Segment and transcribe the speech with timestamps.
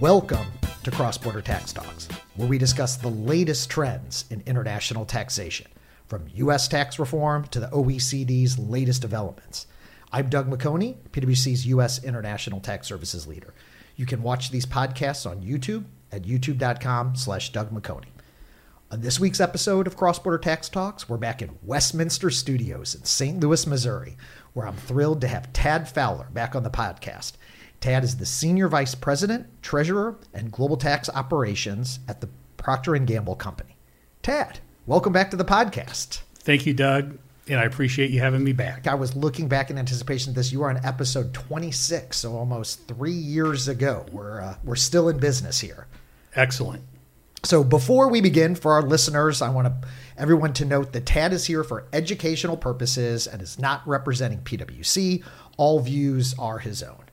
[0.00, 0.46] Welcome
[0.84, 2.06] to Cross Border Tax Talks,
[2.36, 5.66] where we discuss the latest trends in international taxation,
[6.06, 6.68] from U.S.
[6.68, 9.66] tax reform to the OECD's latest developments.
[10.12, 12.04] I'm Doug McHoney, PwC's U.S.
[12.04, 13.52] International Tax Services leader.
[13.96, 18.10] You can watch these podcasts on YouTube at youtube.com slash Doug McHoney.
[18.92, 23.02] On this week's episode of Cross Border Tax Talks, we're back in Westminster Studios in
[23.02, 23.40] St.
[23.40, 24.16] Louis, Missouri,
[24.52, 27.32] where I'm thrilled to have Tad Fowler back on the podcast.
[27.80, 32.98] Tad is the Senior Vice President, Treasurer, and Global Tax Operations at the Procter &
[32.98, 33.76] Gamble Company.
[34.20, 36.22] Tad, welcome back to the podcast.
[36.40, 38.88] Thank you, Doug, and I appreciate you having me back.
[38.88, 40.50] I was looking back in anticipation of this.
[40.50, 44.06] You are on episode 26, so almost three years ago.
[44.10, 45.86] We're, uh, we're still in business here.
[46.34, 46.82] Excellent.
[47.44, 51.32] So before we begin, for our listeners, I want to, everyone to note that Tad
[51.32, 55.22] is here for educational purposes and is not representing PwC.
[55.56, 57.04] All views are his own.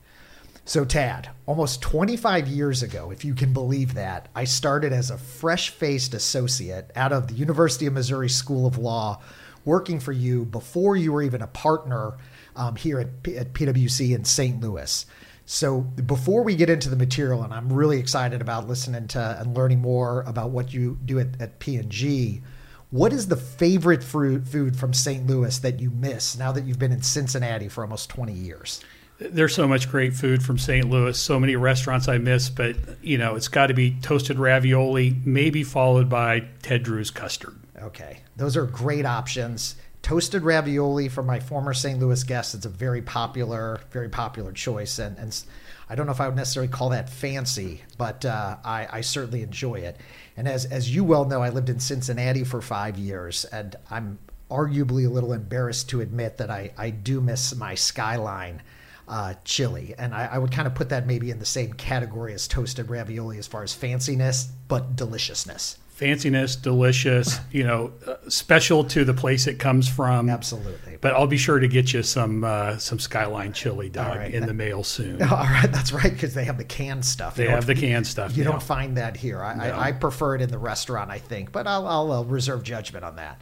[0.67, 5.17] So, Tad, almost 25 years ago, if you can believe that, I started as a
[5.17, 9.21] fresh faced associate out of the University of Missouri School of Law,
[9.63, 12.17] working for you before you were even a partner
[12.55, 14.59] um, here at, P- at PwC in St.
[14.59, 15.05] Louis.
[15.45, 19.55] So, before we get into the material, and I'm really excited about listening to and
[19.55, 22.41] learning more about what you do at, at P&G,
[22.89, 25.27] what is the favorite fruit, food from St.
[25.27, 28.81] Louis that you miss now that you've been in Cincinnati for almost 20 years?
[29.17, 30.89] There's so much great food from St.
[30.89, 35.15] Louis, so many restaurants I miss, but you know, it's got to be toasted ravioli,
[35.23, 37.55] maybe followed by Ted Drewes custard.
[37.81, 38.19] Okay.
[38.35, 39.75] Those are great options.
[40.01, 41.97] Toasted ravioli for my former St.
[41.97, 44.99] Louis guests, it's a very popular, very popular choice.
[44.99, 45.43] And, and
[45.89, 49.43] I don't know if I would necessarily call that fancy, but uh, I, I certainly
[49.43, 49.97] enjoy it.
[50.35, 54.19] And as, as you well know, I lived in Cincinnati for five years, and I'm
[54.51, 58.61] arguably a little embarrassed to admit that I, I do miss my skyline
[59.07, 59.93] uh, chili.
[59.97, 62.89] And I, I would kind of put that maybe in the same category as toasted
[62.89, 65.77] ravioli as far as fanciness, but deliciousness.
[65.99, 70.29] Fanciness, delicious, you know, uh, special to the place it comes from.
[70.29, 70.97] Absolutely.
[70.99, 74.33] But I'll be sure to get you some uh, some Skyline chili, Doug, right.
[74.33, 75.21] in the mail soon.
[75.31, 77.35] All right, that's right, because they have the canned stuff.
[77.35, 78.35] They have the canned stuff.
[78.35, 78.51] You now.
[78.51, 79.41] don't find that here.
[79.41, 79.63] I, No.
[79.63, 83.05] I, I prefer it in the restaurant, I think, but I'll, I'll uh, reserve judgment
[83.05, 83.41] on that.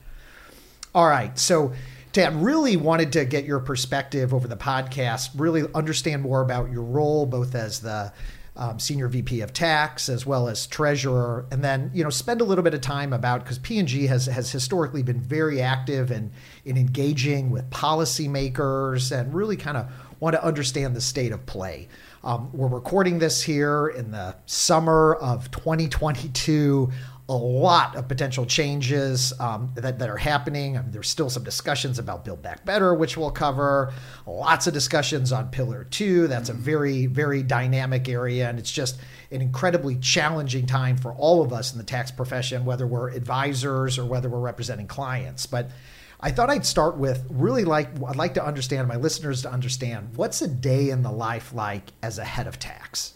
[0.93, 1.37] All right.
[1.39, 1.73] So,
[2.13, 6.83] Tad, really wanted to get your perspective over the podcast, really understand more about your
[6.83, 8.13] role, both as the
[8.55, 12.43] um, senior VP of tax as well as treasurer, and then you know spend a
[12.43, 16.11] little bit of time about because P and G has has historically been very active
[16.11, 16.31] in
[16.65, 19.87] in engaging with policymakers and really kind of
[20.19, 21.87] want to understand the state of play.
[22.23, 26.91] Um, we're recording this here in the summer of 2022
[27.29, 30.77] a lot of potential changes um, that, that are happening.
[30.77, 33.93] I mean, there's still some discussions about Build Back Better, which we'll cover.
[34.27, 36.27] Lots of discussions on Pillar 2.
[36.27, 38.49] That's a very, very dynamic area.
[38.49, 38.99] And it's just
[39.31, 43.97] an incredibly challenging time for all of us in the tax profession, whether we're advisors
[43.97, 45.45] or whether we're representing clients.
[45.45, 45.71] But
[46.19, 50.17] I thought I'd start with really like, I'd like to understand, my listeners to understand,
[50.17, 53.13] what's a day in the life like as a head of tax?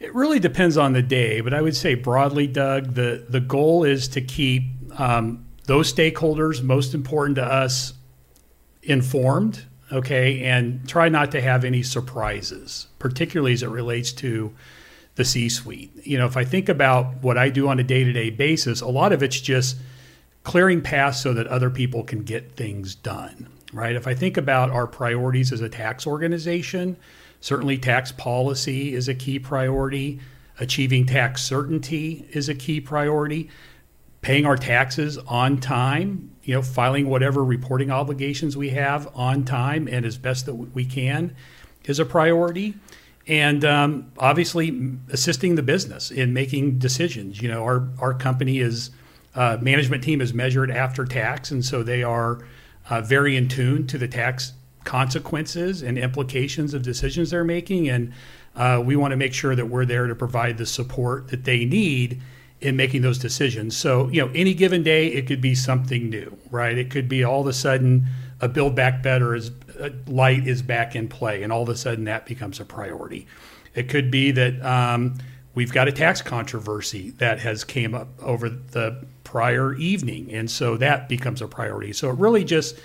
[0.00, 3.84] It really depends on the day, but I would say broadly, Doug, the, the goal
[3.84, 4.64] is to keep
[4.98, 7.94] um, those stakeholders most important to us
[8.82, 14.54] informed, okay, and try not to have any surprises, particularly as it relates to
[15.14, 15.92] the C suite.
[16.02, 18.80] You know, if I think about what I do on a day to day basis,
[18.80, 19.76] a lot of it's just
[20.42, 23.96] clearing paths so that other people can get things done, right?
[23.96, 26.96] If I think about our priorities as a tax organization,
[27.44, 30.18] certainly tax policy is a key priority,
[30.60, 33.50] achieving tax certainty is a key priority,
[34.22, 39.86] paying our taxes on time, you know, filing whatever reporting obligations we have on time
[39.92, 41.36] and as best that we can
[41.84, 42.76] is a priority.
[43.26, 47.42] And um, obviously, assisting the business in making decisions.
[47.42, 48.90] You know, our, our company is
[49.34, 52.42] uh, management team is measured after tax, and so they are
[52.88, 57.88] uh, very in tune to the tax consequences and implications of decisions they're making.
[57.88, 58.12] And
[58.54, 61.64] uh, we want to make sure that we're there to provide the support that they
[61.64, 62.20] need
[62.60, 63.76] in making those decisions.
[63.76, 66.76] So, you know, any given day, it could be something new, right?
[66.78, 68.06] It could be all of a sudden
[68.40, 69.50] a Build Back Better is
[69.80, 73.26] uh, light is back in play, and all of a sudden that becomes a priority.
[73.74, 75.18] It could be that um,
[75.54, 80.76] we've got a tax controversy that has came up over the prior evening, and so
[80.76, 81.92] that becomes a priority.
[81.92, 82.78] So it really just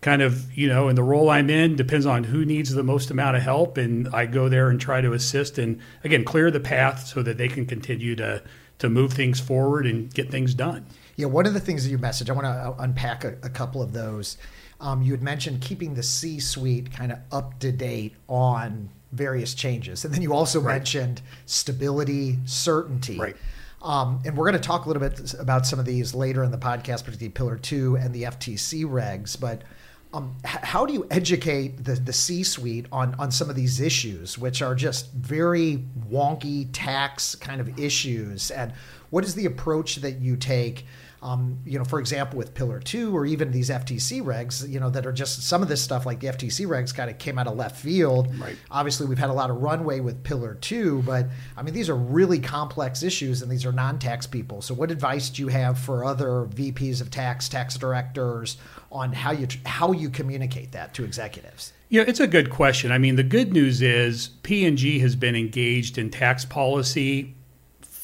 [0.00, 3.10] kind of you know in the role i'm in depends on who needs the most
[3.10, 6.60] amount of help and i go there and try to assist and again clear the
[6.60, 8.42] path so that they can continue to
[8.78, 10.84] to move things forward and get things done
[11.16, 13.48] Yeah, one of the things that you message, I want to uh, unpack a, a
[13.48, 14.36] couple of those.
[14.80, 19.54] Um, you had mentioned keeping the C suite kind of up to date on various
[19.54, 20.04] changes.
[20.04, 20.74] And then you also right.
[20.74, 23.18] mentioned stability, certainty.
[23.18, 23.36] Right.
[23.82, 26.50] Um, and we're going to talk a little bit about some of these later in
[26.50, 29.40] the podcast, particularly Pillar 2 and the FTC regs.
[29.40, 29.62] But
[30.12, 34.38] um, how do you educate the, the C suite on, on some of these issues,
[34.38, 38.50] which are just very wonky tax kind of issues?
[38.50, 38.72] And
[39.10, 40.86] what is the approach that you take?
[41.26, 44.90] Um, you know, for example, with Pillar Two or even these FTC regs, you know,
[44.90, 47.48] that are just some of this stuff like the FTC regs kind of came out
[47.48, 48.32] of left field.
[48.38, 48.56] Right.
[48.70, 51.26] Obviously, we've had a lot of runway with Pillar Two, but
[51.56, 54.62] I mean, these are really complex issues, and these are non-tax people.
[54.62, 58.56] So, what advice do you have for other VPs of tax, tax directors,
[58.92, 61.72] on how you how you communicate that to executives?
[61.88, 62.92] Yeah, it's a good question.
[62.92, 67.35] I mean, the good news is P&G has been engaged in tax policy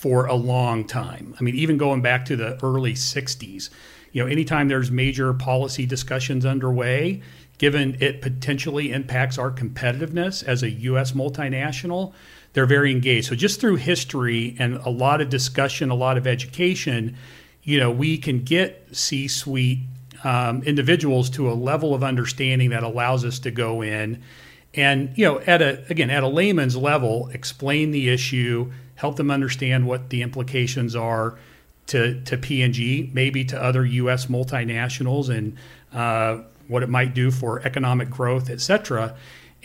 [0.03, 1.33] for a long time.
[1.39, 3.71] I mean, even going back to the early 60s.
[4.11, 7.23] You know, anytime there's major policy discussions underway,
[7.59, 11.13] given it potentially impacts our competitiveness as a U.S.
[11.13, 12.15] multinational,
[12.53, 13.29] they're very engaged.
[13.29, 17.17] So just through history and a lot of discussion, a lot of education,
[17.63, 19.79] you know, we can get C-suite
[20.25, 24.21] um, individuals to a level of understanding that allows us to go in
[24.75, 28.73] and, you know, at a again at a layman's level, explain the issue,
[29.03, 31.37] help them understand what the implications are
[31.89, 34.27] to, to P&G, maybe to other U.S.
[34.27, 35.57] multinationals, and
[35.93, 39.17] uh, what it might do for economic growth, et cetera.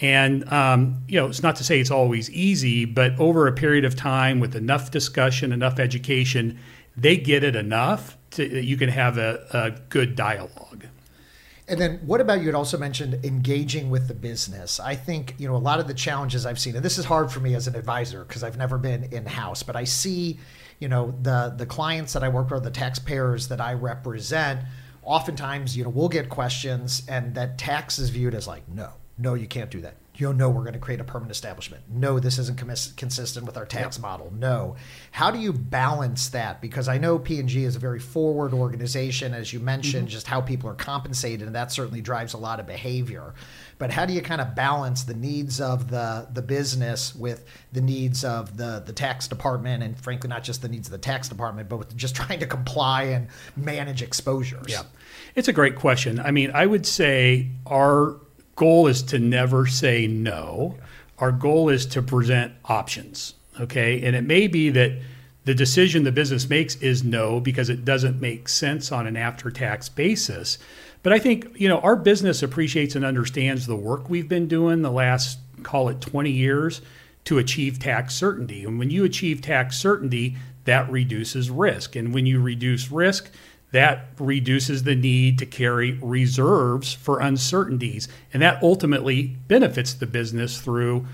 [0.02, 3.86] And um, you know, it's not to say it's always easy, but over a period
[3.86, 6.58] of time, with enough discussion, enough education,
[6.96, 10.88] they get it enough to, that you can have a, a good dialogue.
[11.70, 14.80] And then what about you had also mentioned engaging with the business?
[14.80, 17.30] I think, you know, a lot of the challenges I've seen, and this is hard
[17.30, 20.40] for me as an advisor because I've never been in-house, but I see,
[20.80, 24.62] you know, the the clients that I work with, the taxpayers that I represent,
[25.04, 29.34] oftentimes, you know, we'll get questions and that tax is viewed as like, no, no,
[29.34, 31.84] you can't do that you know, we're going to create a permanent establishment.
[31.90, 34.02] No, this isn't commis- consistent with our tax yep.
[34.02, 34.34] model.
[34.34, 34.76] No.
[35.12, 36.60] How do you balance that?
[36.60, 40.14] Because I know P&G is a very forward organization, as you mentioned, mm-hmm.
[40.14, 43.36] just how people are compensated, and that certainly drives a lot of behavior.
[43.78, 47.82] But how do you kind of balance the needs of the, the business with the
[47.82, 51.30] needs of the, the tax department, and frankly, not just the needs of the tax
[51.30, 54.68] department, but with just trying to comply and manage exposures?
[54.68, 54.84] Yeah.
[55.36, 56.20] It's a great question.
[56.20, 58.20] I mean, I would say our
[58.58, 60.76] goal is to never say no.
[61.20, 63.36] Our goal is to present options.
[63.62, 64.02] Okay.
[64.04, 65.00] And it may be that
[65.46, 69.50] the decision the business makes is no because it doesn't make sense on an after
[69.50, 70.58] tax basis.
[71.04, 74.82] But I think, you know, our business appreciates and understands the work we've been doing
[74.82, 76.82] the last, call it 20 years
[77.26, 78.66] to achieve tax certainty.
[78.66, 81.96] And when you achieve tax certainty, that reduces risk.
[81.96, 83.32] And when you reduce risk,
[83.72, 88.08] that reduces the need to carry reserves for uncertainties.
[88.34, 91.06] And that ultimately benefits the business through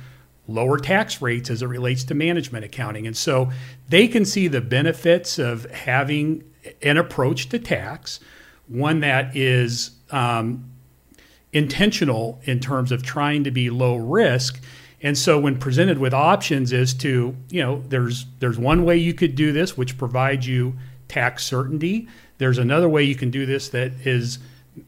[0.48, 3.08] lower tax rates as it relates to management accounting.
[3.08, 3.52] And so
[3.90, 6.44] they can see the benefits of having
[6.82, 8.20] an approach to tax,
[8.68, 10.70] one that is um,
[11.54, 14.62] intentional in terms of trying to be low risk.
[15.02, 19.14] And so when presented with options as to, you know, there's there's one way you
[19.14, 20.76] could do this which provides you
[21.08, 22.08] tax certainty.
[22.44, 24.38] There's another way you can do this that is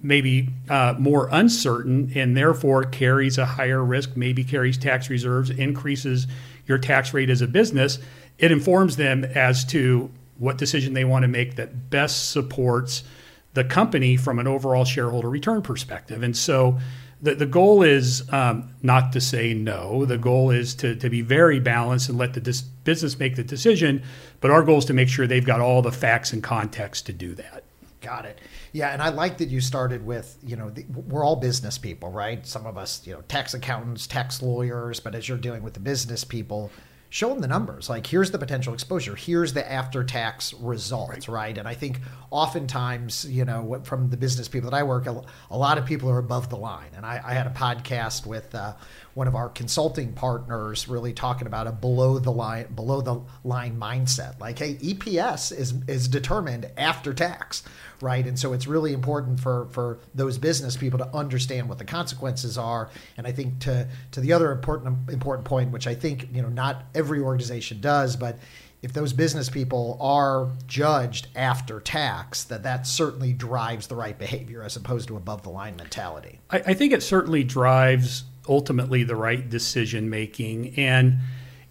[0.02, 6.28] maybe uh, more uncertain and therefore carries a higher risk, maybe carries tax reserves, increases
[6.68, 7.98] your tax rate as a business.
[8.40, 13.06] It informs them as to what decision they want to make that best supports
[13.54, 16.24] the company from an overall shareholder return perspective.
[16.24, 16.78] And so
[17.26, 20.06] the, the goal is um, not to say no.
[20.06, 23.44] The goal is to, to be very balanced and let the dis- business make the
[23.44, 24.04] decision.
[24.42, 27.14] But our goal is to make sure they've got all the facts and context to
[27.14, 27.64] do that.
[28.02, 28.40] Got it.
[28.74, 32.12] Yeah, and I like that you started with, you know, the, we're all business people,
[32.12, 32.46] right?
[32.46, 35.80] Some of us, you know, tax accountants, tax lawyers, but as you're dealing with the
[35.80, 36.70] business people,
[37.10, 37.90] show them the numbers.
[37.90, 39.16] Like, here's the potential exposure.
[39.16, 41.48] Here's the after tax results, right.
[41.48, 41.58] right.
[41.58, 45.24] And I think oftentimes, you know, from the business people that I work, a,
[45.56, 46.90] lot of people are above the line.
[46.96, 48.74] And I, I had a podcast with uh,
[49.16, 53.80] one of our consulting partners really talking about a below the line below the line
[53.80, 54.40] mindset.
[54.40, 57.64] Like hey EPS is is determined after tax
[58.02, 58.28] right?
[58.28, 62.58] And so it's really important for for those business people to understand what the consequences
[62.58, 62.90] are.
[63.18, 66.50] And I think to to the other important important point which I think you know
[66.50, 68.38] not every organization does but
[68.82, 74.62] if those business people are judged after tax, that that certainly drives the right behavior
[74.62, 76.40] as opposed to above the line mentality.
[76.52, 80.74] I, I think it certainly drives ultimately the right decision making.
[80.78, 81.18] And,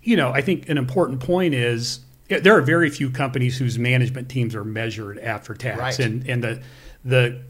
[0.03, 4.29] you know, I think an important point is there are very few companies whose management
[4.29, 5.99] teams are measured after tax, Right.
[5.99, 6.63] and and the
[7.05, 7.41] the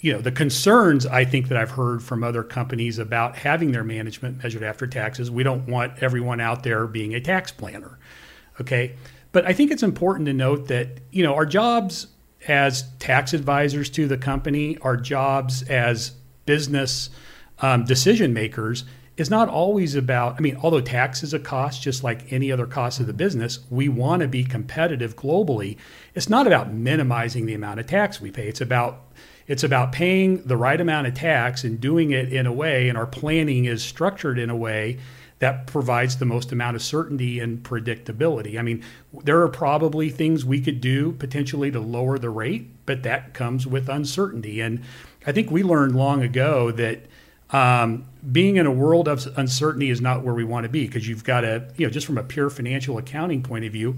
[0.00, 3.84] you know the concerns I think that I've heard from other companies about having their
[3.84, 5.30] management measured after taxes.
[5.30, 7.98] We don't want everyone out there being a tax planner,
[8.60, 8.94] okay?
[9.32, 12.06] But I think it's important to note that you know our jobs
[12.46, 16.12] as tax advisors to the company, our jobs as
[16.46, 17.10] business
[17.60, 18.84] um, decision makers
[19.16, 22.66] is not always about, I mean, although tax is a cost, just like any other
[22.66, 25.76] cost of the business, we want to be competitive globally.
[26.14, 28.48] It's not about minimizing the amount of tax we pay.
[28.48, 29.02] It's about
[29.46, 32.96] it's about paying the right amount of tax and doing it in a way, and
[32.96, 34.98] our planning is structured in a way
[35.38, 38.58] that provides the most amount of certainty and predictability.
[38.58, 38.82] I mean,
[39.24, 43.66] there are probably things we could do potentially to lower the rate, but that comes
[43.66, 44.62] with uncertainty.
[44.62, 44.82] And
[45.26, 47.04] I think we learned long ago that
[47.54, 51.06] um, being in a world of uncertainty is not where we want to be because
[51.06, 53.96] you've got to, you know, just from a pure financial accounting point of view,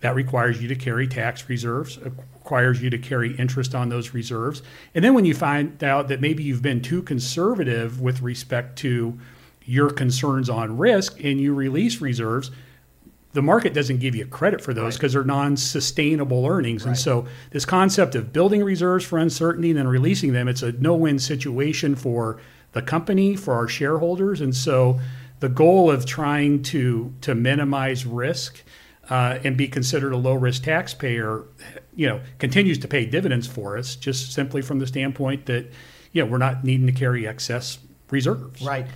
[0.00, 4.60] that requires you to carry tax reserves, requires you to carry interest on those reserves.
[4.94, 9.18] And then when you find out that maybe you've been too conservative with respect to
[9.64, 12.50] your concerns on risk and you release reserves,
[13.32, 14.94] the market doesn't give you credit for those Right.
[14.94, 16.84] because they're non-sustainable earnings.
[16.84, 20.72] And so this concept of building reserves for uncertainty and then releasing them, it's a
[20.72, 22.38] no-win situation for
[22.78, 24.40] the company, for our shareholders.
[24.40, 25.00] And so
[25.40, 28.62] the goal of trying to to minimize risk
[29.10, 31.44] uh, and be considered a low-risk taxpayer,
[31.94, 35.64] you know, continues to pay dividends for us, just simply from the standpoint that,
[36.12, 37.78] you know, we're not needing to carry excess
[38.10, 38.62] reserves.
[38.62, 38.86] Right.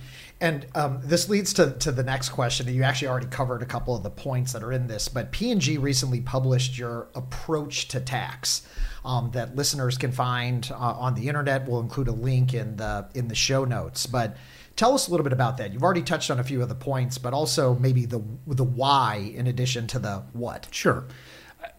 [0.43, 2.67] And um, this leads to, to the next question.
[2.67, 5.77] You actually already covered a couple of the points that are in this, but P&G
[5.77, 8.67] recently published your approach to tax
[9.05, 11.65] um, that listeners can find uh, on the internet.
[11.65, 14.05] We'll include a link in the in the show notes.
[14.05, 14.35] But
[14.75, 15.71] tell us a little bit about that.
[15.71, 19.31] You've already touched on a few of the points, but also maybe the the why
[19.33, 20.67] in addition to the what.
[20.71, 21.05] Sure.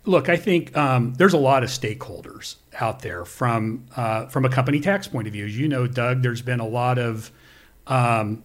[0.06, 4.48] Look, I think um, there's a lot of stakeholders out there from uh, from a
[4.48, 5.44] company tax point of view.
[5.44, 7.30] As you know, Doug, there's been a lot of
[7.86, 8.42] um,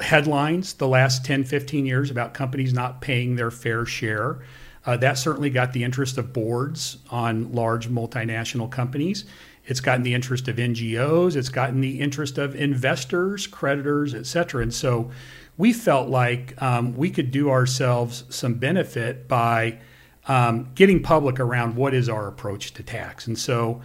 [0.00, 4.40] headlines the last 10, 15 years about companies not paying their fair share.
[4.86, 9.24] Uh, that certainly got the interest of boards on large multinational companies.
[9.66, 11.36] It's gotten the interest of NGOs.
[11.36, 14.62] It's gotten the interest of investors, creditors, et cetera.
[14.62, 15.10] And so
[15.58, 19.78] we felt like um, we could do ourselves some benefit by
[20.26, 23.26] um, getting public around what is our approach to tax.
[23.26, 23.82] And so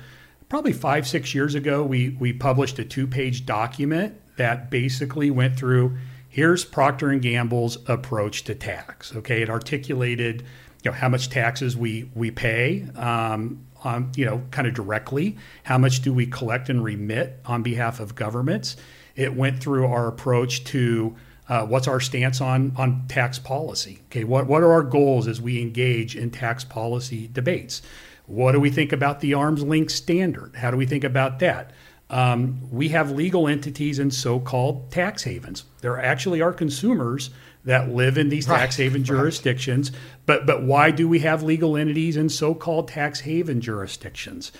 [0.47, 5.57] probably five, six years ago, we, we published a two page document that basically went
[5.57, 5.97] through
[6.29, 9.15] here's Procter and Gamble's approach to tax.
[9.15, 10.43] Okay, it articulated
[10.83, 15.37] you know how much taxes we we pay, um, on, you know, kind of directly.
[15.63, 18.75] How much do we collect and remit on behalf of governments?
[19.15, 21.15] It went through our approach to
[21.47, 23.99] uh, what's our stance on on tax policy.
[24.09, 27.81] Okay, what what are our goals as we engage in tax policy debates?
[28.27, 30.55] What do we think about the arm's length standard?
[30.55, 31.71] How do we think about that?
[32.09, 35.63] Um, we have legal entities in so-called tax havens.
[35.81, 37.31] There actually are consumers
[37.65, 39.07] that live in these Right, tax haven right.
[39.07, 39.91] jurisdictions.
[40.25, 44.51] But but why do we have legal entities in so-called tax haven jurisdictions?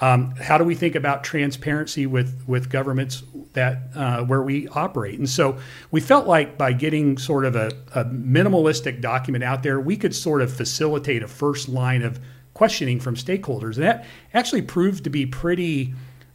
[0.00, 5.18] Um, how do we think about transparency with with governments that uh, where we operate?
[5.18, 5.58] And so
[5.90, 10.14] we felt like by getting sort of a, a minimalistic document out there, we could
[10.14, 12.18] sort of facilitate a first line of
[12.54, 15.94] questioning from stakeholders, and that actually proved to be pretty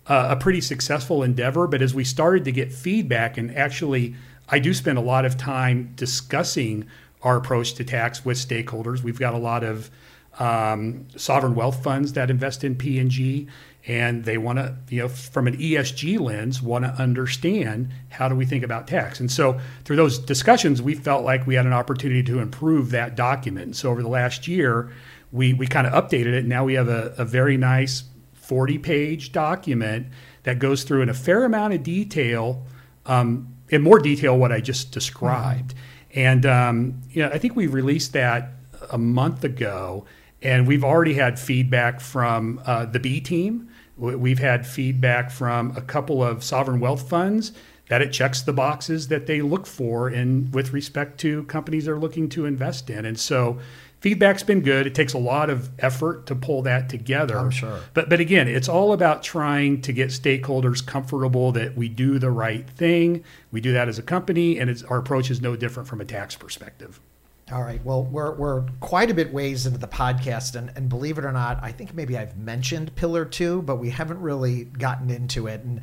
[0.10, 1.68] a pretty successful endeavor.
[1.68, 4.16] But as we started to get feedback, and actually,
[4.50, 6.88] I do spend a lot of time discussing
[7.22, 9.04] our approach to tax with stakeholders.
[9.04, 9.92] We've got a lot of
[10.40, 13.12] um, sovereign wealth funds that invest in P and
[13.88, 18.36] and they want to, you know, from an ESG lens, want to understand how do
[18.36, 19.20] we think about tax.
[19.20, 23.16] And so, through those discussions, we felt like we had an opportunity to improve that
[23.16, 23.66] document.
[23.66, 24.92] And so, over the last year,
[25.32, 26.46] we we kind of updated it.
[26.46, 28.04] Now we have a, a very nice
[28.50, 30.08] 40 page document
[30.44, 32.66] that goes through in a fair amount of detail,
[33.06, 35.76] um, in more detail, what I just described.
[36.16, 38.50] And um, you know, I think we released that
[38.92, 40.06] a month ago,
[40.42, 43.70] and we've already had feedback from uh, the B team.
[43.98, 47.52] We- We've had feedback from a couple of sovereign wealth funds
[47.90, 52.00] that it checks the boxes that they look for in with respect to companies they're
[52.00, 53.06] looking to invest in.
[53.06, 53.60] And so
[54.00, 54.88] feedback's been good.
[54.88, 57.38] It takes a lot of effort to pull that together.
[57.38, 57.80] I'm sure.
[57.94, 62.32] But but again, it's all about trying to get stakeholders comfortable that we do the
[62.32, 63.24] right thing.
[63.52, 66.06] We do that as a company, and it's, our approach is no different from a
[66.06, 67.00] tax perspective.
[67.52, 67.84] All right.
[67.84, 71.32] Well, we're, we're quite a bit ways into the podcast, and, and believe it or
[71.32, 75.62] not, I think maybe I've mentioned Pillar Two, but we haven't really gotten into it.
[75.62, 75.82] And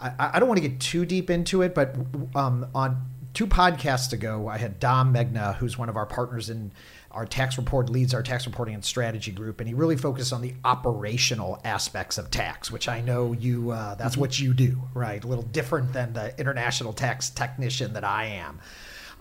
[0.00, 1.94] I, I don't want to get too deep into it, but
[2.34, 6.72] um, on two podcasts ago, I had Dom Megna, who's one of our partners in
[7.14, 10.42] our tax report leads our tax reporting and strategy group, and he really focused on
[10.42, 14.20] the operational aspects of tax, which I know you uh, that's mm-hmm.
[14.20, 15.22] what you do, right?
[15.22, 18.60] A little different than the international tax technician that I am.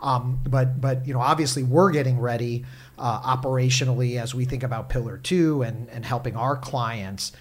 [0.02, 2.66] Um, but but you know, obviously, we're getting ready
[3.00, 7.32] uh, operationally as we think about Pillar Two and and helping our clients.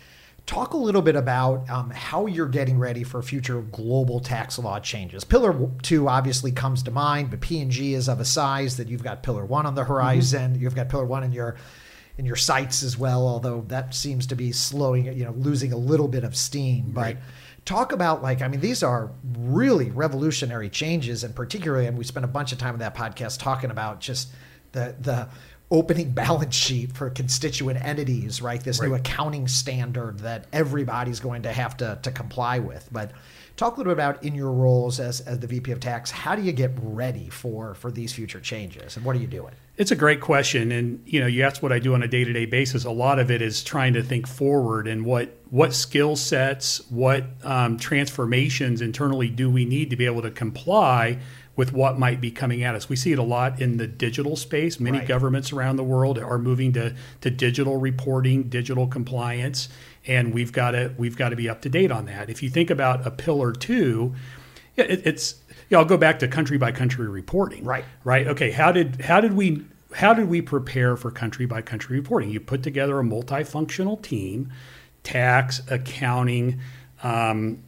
[0.45, 4.81] Talk a little bit about um, how you're getting ready for future global tax law
[4.81, 5.23] changes.
[5.23, 9.23] Pillar two obviously comes to mind, but P&G is of a size that you've got
[9.23, 10.53] Pillar one on the horizon.
[10.53, 10.63] Mm-hmm.
[10.63, 11.57] You've got Pillar one in your
[12.19, 15.77] in your sights as well, although that seems to be slowing, you know, losing a
[15.77, 16.91] little bit of steam.
[16.91, 17.17] But right.
[17.65, 22.25] talk about like, I mean, these are really revolutionary changes, and particularly, and we spent
[22.25, 24.29] a bunch of time in that podcast talking about just
[24.73, 25.29] the the
[25.73, 28.63] opening balance sheet for constituent entities, right?
[28.63, 28.89] This right.
[28.89, 32.89] new accounting standard that everybody's going to have to, to comply with.
[32.93, 33.11] But
[33.57, 36.37] talk a little bit about in your roles as, as the VP of Tax, how
[36.37, 39.55] do you get ready for, for these future changes and what are you doing?
[39.79, 40.71] It's a great question.
[40.71, 42.85] And, you know, you asked what I do on a day to day basis.
[42.85, 47.25] A lot of it is trying to think forward and what, what skill sets, what
[47.43, 51.19] um, transformations internally do we need to be able to comply
[51.63, 52.89] with what might be coming at us.
[52.89, 54.81] We see it a lot in the digital space.
[54.81, 55.07] Many right.
[55.07, 59.69] governments around the world are moving to, to digital reporting, digital compliance,
[60.05, 62.29] and we've got to we've got to be up to date on that.
[62.29, 64.13] If you think about a pillar two,
[64.75, 65.37] it, it's
[65.73, 67.65] know, I'll go back to country by country reporting.
[67.65, 67.85] Right.
[68.05, 68.27] Right.
[68.27, 68.51] Okay.
[68.51, 69.65] How did how did we
[69.95, 72.31] how did we prepare for country by country reporting?
[72.31, 74.53] You put together a multifunctional team,
[75.03, 76.61] tax, accounting.
[77.03, 77.63] Um,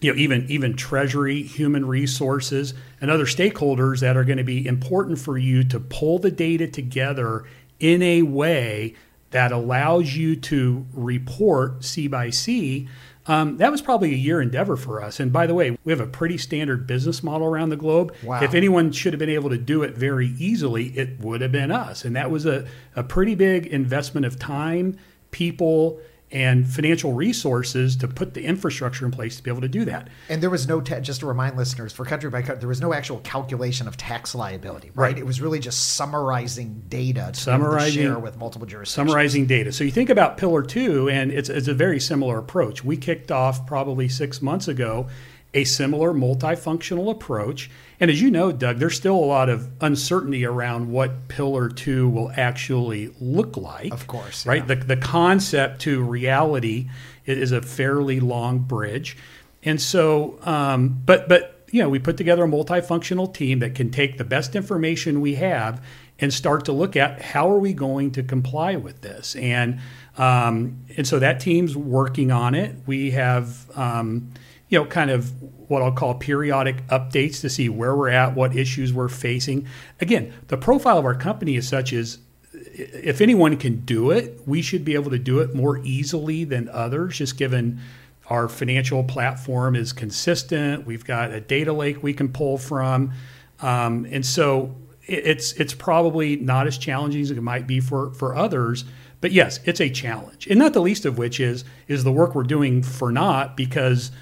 [0.00, 4.66] you know, even even treasury, human resources, and other stakeholders that are going to be
[4.66, 7.44] important for you to pull the data together
[7.80, 8.94] in a way
[9.30, 12.88] that allows you to report C by C.
[13.26, 15.20] Um, that was probably a year endeavor for us.
[15.20, 18.14] And by the way, we have a pretty standard business model around the globe.
[18.22, 18.42] Wow.
[18.42, 21.70] If anyone should have been able to do it very easily, it would have been
[21.70, 22.06] us.
[22.06, 24.96] And that was a, a pretty big investment of time,
[25.30, 29.84] people, and financial resources to put the infrastructure in place to be able to do
[29.86, 30.08] that.
[30.28, 32.80] And there was no, ta- just to remind listeners, for country by country, there was
[32.80, 35.12] no actual calculation of tax liability, right?
[35.12, 35.18] right.
[35.18, 39.08] It was really just summarizing data to summarizing, share with multiple jurisdictions.
[39.08, 39.72] Summarizing data.
[39.72, 42.84] So you think about Pillar 2, and it's, it's a very similar approach.
[42.84, 45.08] We kicked off probably six months ago
[45.54, 47.70] a similar multifunctional approach.
[48.00, 52.08] And as you know, Doug, there's still a lot of uncertainty around what Pillar 2
[52.08, 53.92] will actually look like.
[53.92, 54.46] Of course.
[54.46, 54.66] Right?
[54.66, 56.88] The, the concept to reality
[57.26, 59.16] is a fairly long bridge.
[59.64, 63.90] And so, um, but, but, you know, we put together a multifunctional team that can
[63.90, 65.84] take the best information we have
[66.20, 69.36] and start to look at how are we going to comply with this.
[69.36, 69.80] And,
[70.16, 72.76] um, and so that team's working on it.
[72.86, 74.32] We have, um,
[74.68, 75.32] you know, kind of
[75.70, 79.66] what I'll call periodic updates to see where we're at, what issues we're facing.
[80.00, 82.18] Again, the profile of our company is such as
[82.52, 86.68] if anyone can do it, we should be able to do it more easily than
[86.70, 87.80] others, just given
[88.28, 90.86] our financial platform is consistent.
[90.86, 93.12] We've got a data lake we can pull from.
[93.60, 94.76] Um, and so
[95.06, 98.84] it's it's probably not as challenging as it might be for, for others.
[99.20, 100.46] But yes, it's a challenge.
[100.46, 104.10] And not the least of which is is the work we're doing for not because–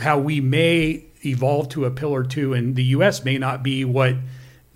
[0.00, 3.24] how we may evolve to a pillar two in the U.S.
[3.24, 4.16] may not be what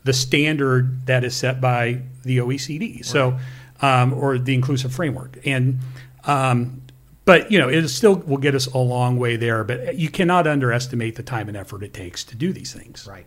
[0.05, 2.97] the standard that is set by the OECD.
[2.97, 3.05] Right.
[3.05, 3.39] So,
[3.81, 5.79] um, or the inclusive framework, and
[6.25, 6.83] um,
[7.25, 9.65] but you know it still will get us a long way there.
[9.65, 13.07] But you cannot underestimate the time and effort it takes to do these things.
[13.09, 13.27] Right.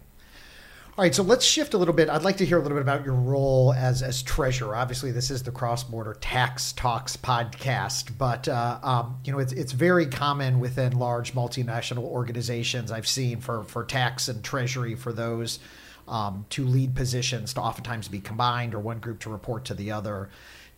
[0.97, 2.07] All right, so let's shift a little bit.
[2.07, 4.77] I'd like to hear a little bit about your role as as treasurer.
[4.77, 9.51] Obviously, this is the Cross Border Tax Talks podcast, but uh, um, you know it's
[9.51, 12.93] it's very common within large multinational organizations.
[12.93, 15.59] I've seen for for tax and treasury for those
[16.07, 20.29] um, lead positions to oftentimes be combined or one group to report to the other.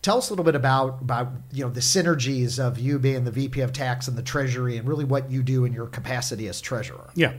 [0.02, 3.30] Tell us a little bit about about you know the synergies of you being the
[3.30, 6.60] VP of Tax and the Treasury, and really what you do in your capacity as
[6.60, 7.08] treasurer.
[7.14, 7.34] Yeah.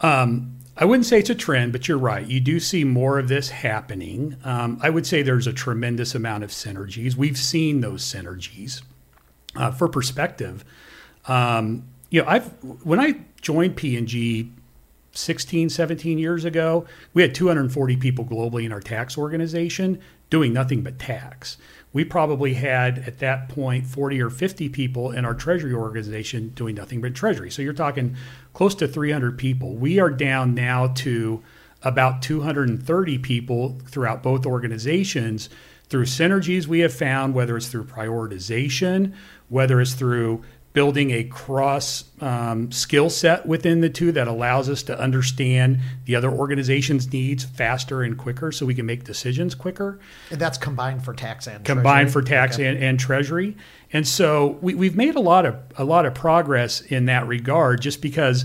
[0.00, 2.26] Um, I wouldn't say it's a trend, but you're right.
[2.26, 4.36] You do see more of this happening.
[4.44, 7.14] Um, I would say there's a tremendous amount of synergies.
[7.14, 8.82] We've seen those synergies.
[9.56, 10.64] Uh, for perspective,
[11.26, 12.46] um, you know, I've
[12.84, 14.48] when I joined P&G
[15.12, 20.82] 16, 17 years ago, we had 240 people globally in our tax organization doing nothing
[20.82, 21.58] but tax.
[21.92, 26.76] We probably had at that point 40 or 50 people in our treasury organization doing
[26.76, 27.50] nothing but treasury.
[27.50, 28.16] So you're talking
[28.52, 29.74] close to 300 people.
[29.74, 31.42] We are down now to
[31.82, 35.48] about 230 people throughout both organizations
[35.88, 39.12] through synergies we have found, whether it's through prioritization,
[39.48, 40.42] whether it's through
[40.72, 46.14] building a cross um, skill set within the two that allows us to understand the
[46.14, 49.98] other organization's needs faster and quicker so we can make decisions quicker.
[50.30, 52.22] And that's combined for tax and combined treasury?
[52.22, 52.66] for tax Okay.
[52.66, 53.56] and, and treasury.
[53.92, 57.80] And so we, we've made a lot of a lot of progress in that regard
[57.80, 58.44] just because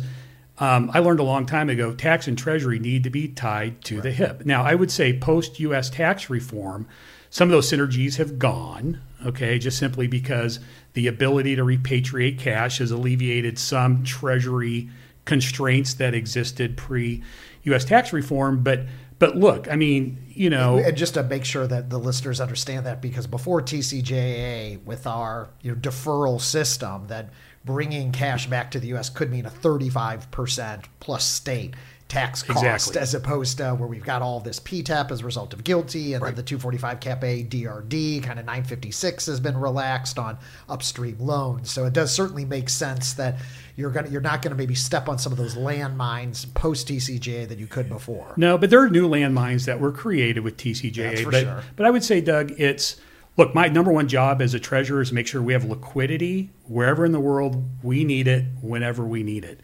[0.57, 4.01] um, I learned a long time ago tax and treasury need to be tied to
[4.01, 4.45] the hip.
[4.45, 6.87] Now I would say post US tax reform,
[7.35, 10.61] some of those synergies have gone, okay, just simply because
[10.93, 14.89] the ability to repatriate cash has alleviated some treasury
[15.25, 17.21] constraints that existed pre
[17.63, 18.63] US tax reform.
[18.63, 18.85] But
[19.19, 22.85] but look, I mean, you know, And just to make sure that the listeners understand
[22.85, 27.31] that, because before TCJA, with our you know, deferral system, that
[27.65, 29.09] bringing cash back to the U.S.
[29.09, 31.73] could mean a 35% plus state
[32.07, 33.01] tax cost, Exactly.
[33.01, 36.23] as opposed to where we've got all this PTEP as a result of GILTI, and
[36.23, 40.37] then the 245 Cap A DRD, kind of 956 has been relaxed on
[40.69, 41.71] upstream loans.
[41.71, 43.35] So it does certainly make sense that
[43.75, 47.57] you're gonna you're not gonna maybe step on some of those landmines post TCJA that
[47.57, 48.33] you could before.
[48.37, 51.25] No, but there are new landmines that were created with TCJA.
[51.25, 51.63] But, sure.
[51.75, 52.97] but I would say, Doug, it's
[53.35, 56.51] look, my number one job as a treasurer is to make sure we have liquidity
[56.67, 59.59] wherever in the world we need it, whenever we need it.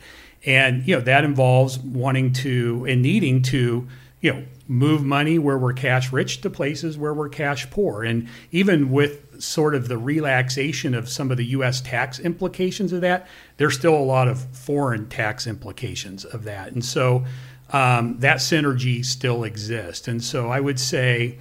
[0.46, 3.88] And you know, that involves wanting to and needing to,
[4.22, 8.04] you know, move money where we're cash rich to places where we're cash poor.
[8.04, 13.02] And even with sort of the relaxation of some of the US tax implications of
[13.02, 13.28] that,
[13.58, 16.72] there's still a lot of foreign tax implications of that.
[16.72, 17.26] And so
[17.72, 20.08] um, that synergy still exists.
[20.08, 21.38] And so I would say,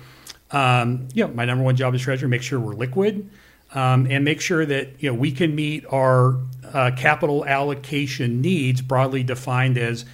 [0.50, 3.30] um, you know, my number one job as treasurer, make sure we're liquid
[3.74, 6.36] um, and make sure that, you know, we can meet our
[6.72, 10.04] uh, capital allocation needs broadly defined as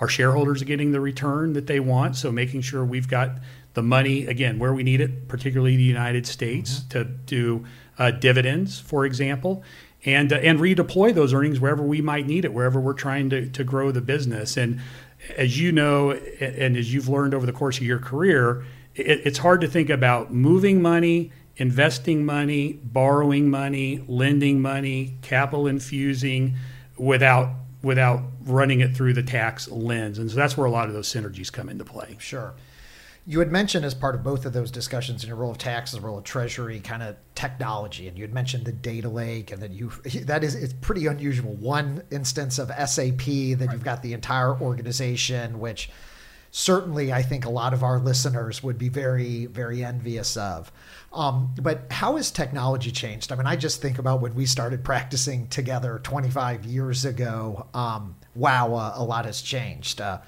[0.00, 2.16] our shareholders are getting the return that they want.
[2.16, 3.30] So making sure we've got
[3.74, 7.64] the money, again, where we need it, particularly the United States, to do
[7.98, 9.62] uh, dividends, for example,
[10.04, 13.48] and, uh, and redeploy those earnings wherever we might need it, wherever we're trying to,
[13.50, 14.56] to grow the business.
[14.56, 14.80] And
[15.36, 19.38] as you know, and as you've learned over the course of your career, it, it's
[19.38, 26.56] hard to think about moving money, investing money, borrowing money, lending money, capital infusing
[26.96, 27.50] without
[27.82, 30.18] without running it through the tax lens.
[30.18, 32.16] And so that's where a lot of those synergies come into play.
[32.18, 32.54] Sure.
[33.26, 35.98] You had mentioned as part of both of those discussions in your role of taxes,
[36.00, 39.70] role of treasury, kind of technology, and you had mentioned the data lake, and that
[39.70, 39.88] you
[40.24, 41.54] that is it's pretty unusual.
[41.54, 43.24] One instance of SAP
[43.58, 45.88] that you've got the entire organization, which
[46.56, 50.70] certainly I think a lot of our listeners would be very very envious of.
[51.12, 53.32] Um, but how has technology changed?
[53.32, 57.66] I mean, I just think about when we started practicing together 25 years ago.
[57.74, 60.00] Um, wow, uh, a lot has changed.
[60.00, 60.18] Uh,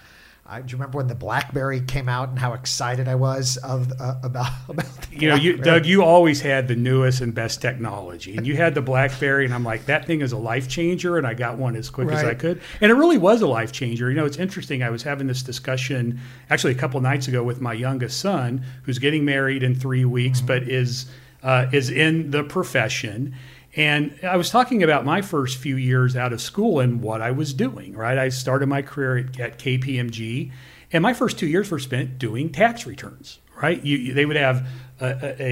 [0.48, 3.92] I, do you remember when the BlackBerry came out and how excited I was of
[4.00, 7.61] uh, about about the You know, you, Doug, you always had the newest and best
[7.61, 11.18] technology, and you had the BlackBerry, and I'm like, that thing is a life changer,
[11.18, 13.72] and I got one as quick as I could, and it really was a life
[13.72, 14.11] changer.
[14.11, 14.82] You know, it's interesting.
[14.82, 18.98] I was having this discussion actually a couple nights ago with my youngest son, who's
[18.98, 21.06] getting married in three weeks, but is
[21.42, 23.35] uh, is in the profession.
[23.76, 27.30] And I was talking about my first few years out of school and what I
[27.30, 28.16] was doing, right?
[28.16, 30.50] I started my career at, at KPMG,
[30.92, 33.82] and my first two years were spent doing tax returns, right?
[33.84, 34.66] You, you- they would have
[34.98, 35.42] a,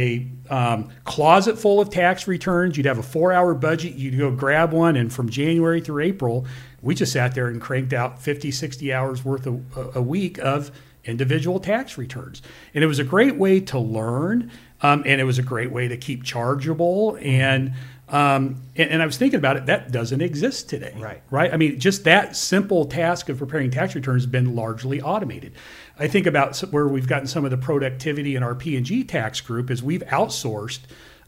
[0.49, 2.79] a, um, closet full of tax returns.
[2.79, 3.93] You'd have a four hour budget.
[3.95, 6.47] You'd go grab one, and from January through April,
[6.81, 10.39] we just sat there and cranked out 50, 60 hours worth of, a, a week
[10.39, 10.71] of
[11.05, 12.43] individual tax returns.
[12.75, 15.89] And it was a great way to learn, um, and it was a great way
[15.89, 17.19] to keep chargeable.
[17.21, 17.73] And
[18.09, 19.67] um, and, and I was thinking about it.
[19.67, 21.23] That doesn't exist today, Right.
[21.31, 21.53] Right.
[21.53, 25.55] I mean, just that simple task of preparing tax returns has been largely automated.
[25.99, 29.05] I think about where we've gotten some of the productivity in our P and G
[29.05, 30.81] tax group is we've outsourced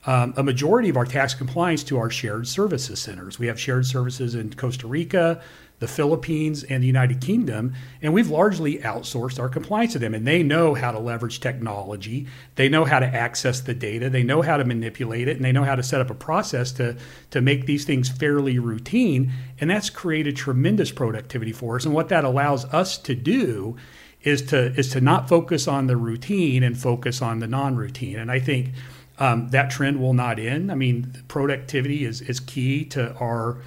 [0.06, 3.38] um, a majority of our tax compliance to our shared services centers.
[3.38, 5.40] We have shared services in Costa Rica,
[5.78, 10.14] the Philippines, and the United Kingdom, and we've largely outsourced our compliance to them.
[10.14, 14.22] And they know how to leverage technology, they know how to access the data, they
[14.22, 16.96] know how to manipulate it, and they know how to set up a process to
[17.30, 19.32] to make these things fairly routine.
[19.60, 21.84] And that's created tremendous productivity for us.
[21.84, 23.76] And what that allows us to do
[24.22, 28.18] is to is to not focus on the routine and focus on the non-routine.
[28.18, 28.70] And I think
[29.18, 30.72] um, that trend will not end.
[30.72, 33.58] I mean, productivity is is key to our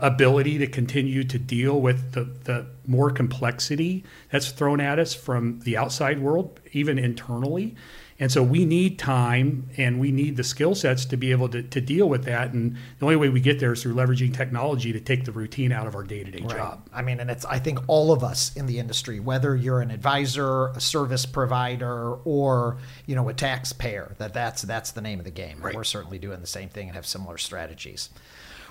[0.00, 5.60] ability to continue to deal with the, the more complexity that's thrown at us from
[5.60, 7.74] the outside world, even internally.
[8.22, 11.60] And so we need time and we need the skill sets to be able to,
[11.60, 12.52] to deal with that.
[12.52, 15.72] And the only way we get there is through leveraging technology to take the routine
[15.72, 16.88] out of our day to day job.
[16.92, 19.90] I mean, and it's I think all of us in the industry, whether you're an
[19.90, 22.76] advisor, a service provider, or
[23.06, 25.58] you know a taxpayer, that that's that's the name of the game.
[25.60, 25.74] Right.
[25.74, 28.08] We're certainly doing the same thing and have similar strategies.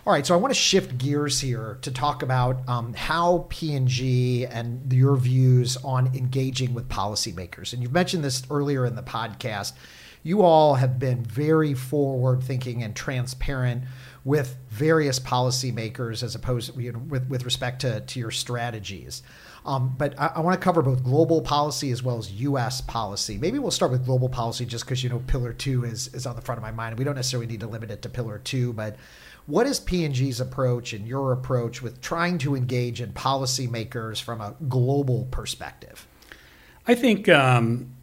[0.03, 4.47] All right, so I want to shift gears here to talk about um, how P&G
[4.47, 7.71] and your views on engaging with policymakers.
[7.71, 9.73] And you've mentioned this earlier in the podcast.
[10.23, 13.83] You all have been very forward thinking and transparent
[14.23, 19.21] with various policymakers as opposed you know, with, with respect to, to your strategies.
[19.65, 22.81] Um, but I, I want to cover both global policy as well as U.S.
[22.81, 23.37] policy.
[23.37, 26.35] Maybe we'll start with global policy just because you know Pillar Two is is on
[26.35, 26.97] the front of my mind.
[26.97, 28.95] We don't necessarily need to limit it to Pillar Two, but
[29.47, 34.55] what is P&G's approach and your approach with trying to engage in policymakers from a
[34.69, 36.07] global perspective?
[36.87, 37.93] I think um,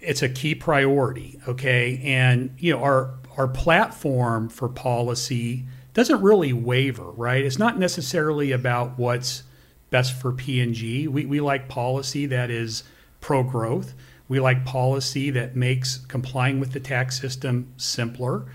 [0.00, 1.40] it's a key priority.
[1.48, 7.10] Okay, and you know our our platform for policy doesn't really waver.
[7.10, 9.44] Right, it's not necessarily about what's
[9.90, 11.06] best for P&G.
[11.06, 12.82] We, we like policy that is
[13.20, 13.94] pro growth.
[14.26, 18.46] We like policy that makes complying with the tax system simpler.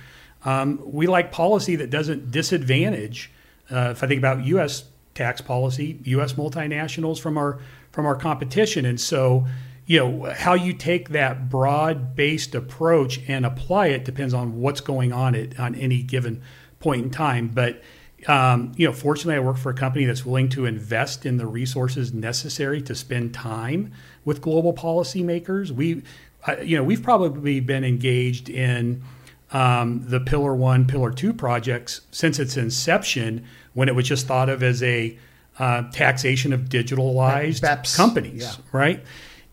[0.46, 3.32] Um, we like policy that doesn't disadvantage.
[3.70, 4.86] Uh, if I think about U.S.
[5.14, 6.34] tax policy, U.S.
[6.34, 7.60] multinationals from our
[7.92, 9.46] from our competition, and so
[9.86, 15.12] you know how you take that broad-based approach and apply it depends on what's going
[15.12, 16.42] on at on any given
[16.80, 17.50] point in time.
[17.50, 17.82] But
[18.28, 21.46] um, you know, fortunately, I work for a company that's willing to invest in the
[21.46, 23.94] resources necessary to spend time
[24.26, 25.72] with global policymakers.
[25.72, 26.04] We,
[26.48, 29.04] uh, you know, we've probably been engaged in
[29.52, 34.50] um, the Pillar One, Pillar Two projects since its inception, when it was just thought
[34.50, 35.18] of as a
[35.60, 37.96] uh, taxation of digitalized BEPS.
[37.96, 38.52] companies, Yeah.
[38.72, 39.04] right?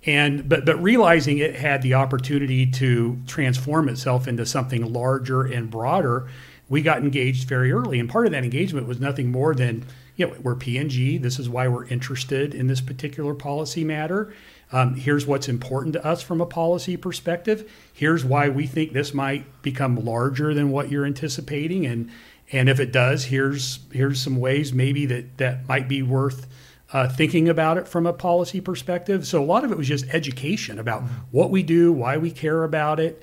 [0.06, 5.70] And but but realizing it had the opportunity to transform itself into something larger and
[5.70, 6.28] broader,
[6.68, 7.98] we got engaged very early.
[7.98, 9.84] And part of that engagement was nothing more than
[10.16, 11.16] you know we're P&G.
[11.18, 14.34] This is why we're interested in this particular policy matter.
[14.74, 17.70] Um, here's what's important to us from a policy perspective.
[17.92, 22.10] Here's why we think this might become larger than what you're anticipating, and
[22.50, 26.48] and if it does, here's here's some ways maybe that that might be worth
[26.92, 29.28] uh, thinking about it from a policy perspective.
[29.28, 32.64] So a lot of it was just education about what we do, why we care
[32.64, 33.22] about it,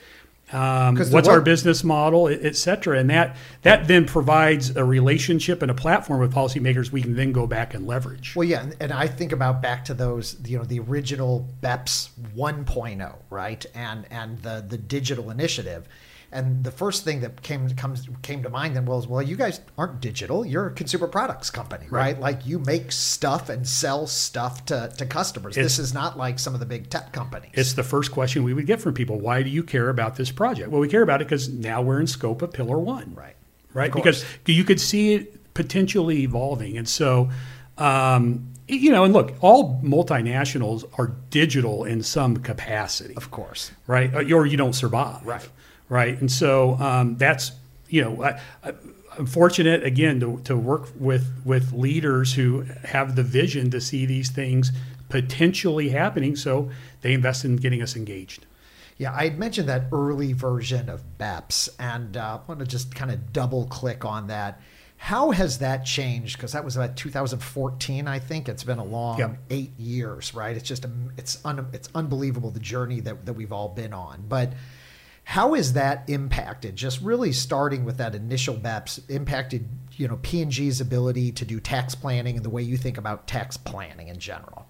[0.53, 2.99] um, what's our business model, et et cetera.
[2.99, 7.31] And that that then provides a relationship and a platform with policymakers we can then
[7.31, 8.35] go back and leverage.
[8.35, 12.09] Well, yeah, and, and I think about back to those, you know, the original BEPS
[12.35, 15.87] 1.0, right, and and the the digital initiative,
[16.33, 19.59] and the first thing that came comes came to mind then was, well, you guys
[19.77, 22.19] aren't digital, you're a consumer products company, right?
[22.19, 25.57] Like you make stuff and sell stuff to to customers.
[25.57, 27.51] It's- this is not like some of the big tech companies.
[27.53, 29.19] It's the first question we would get from people.
[29.19, 30.69] Why do you care about this project?
[30.71, 33.13] Well, we care about it because now we're in scope of Pillar One.
[33.15, 33.35] right,
[33.73, 33.91] right?
[33.91, 37.29] Because you could see it potentially evolving, and so
[37.77, 44.13] um, you know, and look, all multinationals are digital in some capacity, of course, right?
[44.13, 45.49] Uh, Or you don't survive, Right.
[45.91, 47.51] Right, and so um, that's
[47.89, 48.73] you know, I, I,
[49.19, 54.05] I'm fortunate again to, to work with with leaders who have the vision to see
[54.05, 54.71] these things
[55.09, 56.69] potentially happening, so
[57.01, 58.45] they invest in getting us engaged.
[58.97, 62.95] Yeah, I had mentioned that early version of BEPS, and uh, I want to just
[62.95, 64.61] kind of double click on that.
[64.95, 66.37] How has that changed?
[66.37, 68.47] Because that was about 2014, I think.
[68.47, 69.37] It's been a long Yep.
[69.49, 70.55] eight years, right?
[70.55, 70.85] It's just
[71.17, 74.23] it's un, it's unbelievable the journey that, that we've all been on.
[74.29, 74.53] But
[75.31, 76.75] how is that impacted?
[76.75, 81.95] Just really starting with that initial BEPS impacted, you know, P&G's ability to do tax
[81.95, 84.67] planning and the way you think about tax planning in general.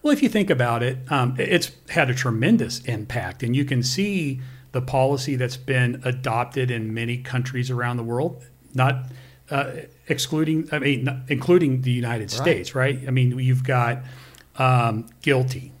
[0.00, 3.82] Well, if you think about it, um, it's had a tremendous impact, and you can
[3.82, 9.06] see the policy that's been adopted in many countries around the world, not
[9.50, 9.72] uh,
[10.06, 12.40] excluding, I mean, including the United Right.
[12.40, 13.00] States, right?
[13.08, 14.04] I mean, you've got
[14.54, 15.72] um, GILTI,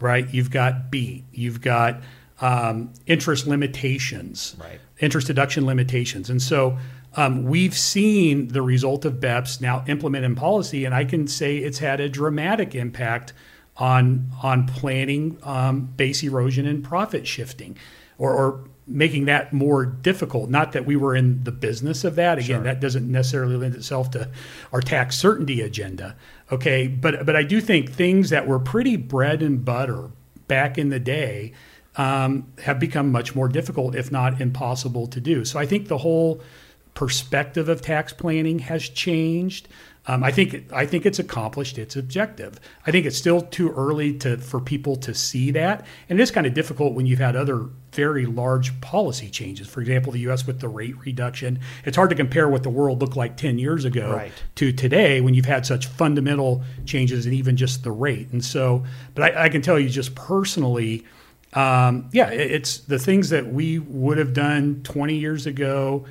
[0.00, 0.28] right?
[0.34, 2.02] You've got BEAT, you've got
[2.40, 4.80] um, interest limitations, Right.
[4.98, 6.28] interest deduction limitations.
[6.30, 6.76] And so
[7.16, 11.58] um, we've seen the result of BEPS now implemented in policy, and I can say
[11.58, 13.32] it's had a dramatic impact
[13.76, 17.76] on on planning um, base erosion and profit shifting,
[18.18, 20.50] or, or making that more difficult.
[20.50, 22.38] Not that we were in the business of that.
[22.38, 24.28] Again, that doesn't necessarily lend itself to
[24.72, 26.16] our tax certainty agenda.
[26.52, 30.10] Okay, but but I do think things that were pretty bread and butter
[30.46, 31.52] back in the day
[31.96, 35.44] um, have become much more difficult, if not impossible, to do.
[35.44, 36.40] So I think the whole
[36.94, 39.68] perspective of tax planning has changed.
[40.06, 42.60] Um, I think I think it's accomplished its objective.
[42.86, 46.30] I think it's still too early to for people to see that, and it is
[46.30, 49.66] kind of difficult when you've had other very large policy changes.
[49.66, 50.46] For example, the U.S.
[50.46, 51.58] with the rate reduction.
[51.86, 54.32] It's hard to compare what the world looked like ten years ago Right.
[54.56, 58.28] to today when you've had such fundamental changes and even just the rate.
[58.30, 61.06] And so, but I, I can tell you just personally,
[61.54, 66.04] um, yeah, it's the things that we would have done 20 years ago,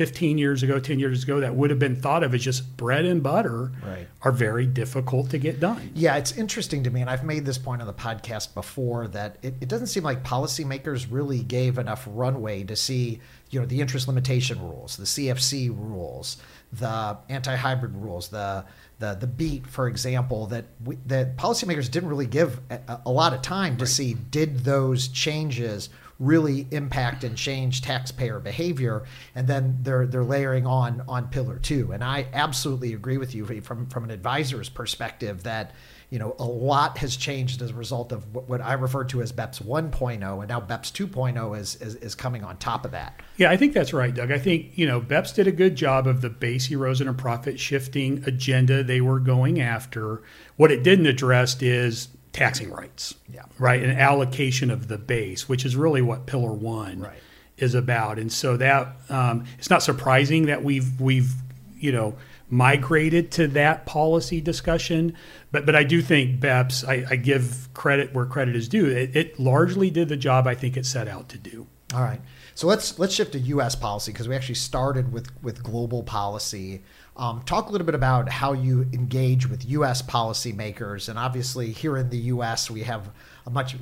[0.00, 3.04] 15 years ago, 10 years ago, that would have been thought of as just bread
[3.04, 4.08] and butter, Right.
[4.22, 5.90] are very difficult to get done.
[5.94, 9.36] Yeah, it's interesting to me, and I've made this point on the podcast before that
[9.42, 13.82] it, it doesn't seem like policymakers really gave enough runway to see, you know, the
[13.82, 16.38] interest limitation rules, the CFC rules,
[16.72, 18.64] the anti-hybrid rules, the
[19.00, 23.34] the the BEAT, for example, that we, that policymakers didn't really give a, a lot
[23.34, 29.04] of time to see did those changes really impact and change taxpayer behavior
[29.34, 33.46] and then they're they're layering on on pillar 2 and I absolutely agree with you
[33.62, 35.72] from from an advisor's perspective that
[36.10, 39.22] you know a lot has changed as a result of what, what I refer to
[39.22, 43.18] as BEPS 1.0 and now BEPS 2.0 is, is is coming on top of that.
[43.38, 44.30] Yeah, I think that's right, Doug.
[44.30, 47.58] I think, you know, BEPS did a good job of the base erosion and profit
[47.58, 50.22] shifting agenda they were going after.
[50.56, 53.14] What it didn't address is taxing rights.
[53.32, 53.42] Yeah.
[53.58, 53.82] Right.
[53.82, 57.18] An allocation of the base, which is really what Pillar One Right.
[57.58, 58.18] is about.
[58.18, 61.32] And so that um, it's not surprising that we've we've
[61.78, 62.16] you know
[62.48, 65.16] migrated to that policy discussion.
[65.52, 68.86] But but I do think BEPS, I, I give credit where credit is due.
[68.86, 71.66] It, it largely did the job I think it set out to do.
[71.94, 72.20] All right.
[72.54, 73.74] So let's let's shift to U.S.
[73.74, 76.82] policy because we actually started with with global policy.
[77.16, 80.00] Um, talk a little bit about how you engage with U.S.
[80.00, 82.70] policymakers, and obviously here in the U.S.
[82.70, 83.10] we have
[83.46, 83.76] a much,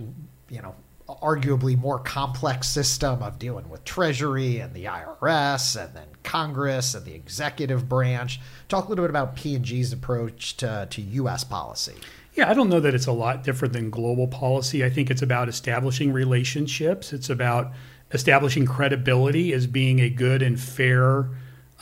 [0.49, 0.75] you know,
[1.09, 7.05] arguably more complex system of dealing with Treasury and the IRS, and then Congress and
[7.05, 8.41] the executive branch.
[8.69, 11.45] Talk a little bit about P and G's approach to to U.S.
[11.45, 11.95] policy.
[12.35, 14.85] Yeah, I don't know that it's a lot different than global policy.
[14.85, 17.13] I think it's about establishing relationships.
[17.13, 17.73] It's about
[18.13, 21.31] establishing credibility as being a good and fair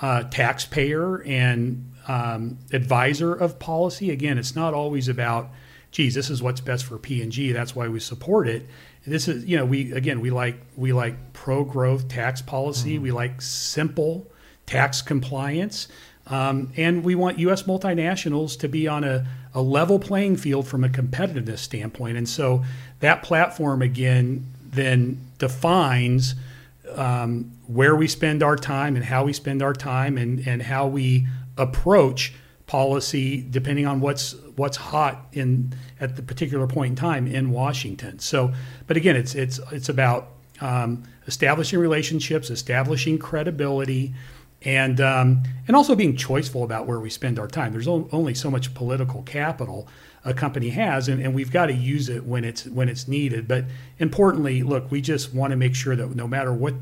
[0.01, 4.11] uh, taxpayer and um, advisor of policy.
[4.11, 5.51] Again, it's not always about,
[5.91, 7.53] geez, this is what's best for P and G.
[7.53, 8.67] That's why we support it.
[9.07, 12.99] This is, you know, we again we like we like pro growth tax policy.
[12.99, 14.27] We like simple
[14.67, 15.89] tax compliance.
[16.29, 17.63] Um, and we want U.S.
[17.65, 22.17] multinationals to be on a, a level playing field from a competitiveness standpoint.
[22.17, 22.65] And so
[22.99, 26.35] that platform, again, then defines
[26.95, 30.87] um, where we spend our time and how we spend our time and, and how
[30.87, 32.35] we approach
[32.67, 38.19] policy depending on what's what's hot in at the particular point in time in Washington.
[38.19, 38.53] So,
[38.87, 44.15] but again, it's it's it's about um, establishing relationships, establishing credibility,
[44.63, 47.73] and um, and also being choiceful about where we spend our time.
[47.73, 49.89] There's only so much political capital
[50.27, 53.47] a company has, and, and we've got to use it when it's when it's needed.
[53.47, 53.65] But
[53.99, 56.75] importantly, look, we just want to make sure that no matter what